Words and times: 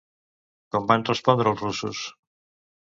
Com 0.77 0.89
van 0.93 1.05
respondre 1.11 1.55
els 1.55 1.65
russos? 1.67 2.05